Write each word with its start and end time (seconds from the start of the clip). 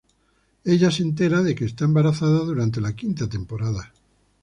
Ella 0.65 0.89
se 0.89 1.03
entera 1.03 1.43
de 1.43 1.53
que 1.53 1.65
está 1.65 1.85
embarazada 1.85 2.39
durante 2.39 2.81
la 2.81 2.95
quinta 2.95 3.29
temporada. 3.29 3.93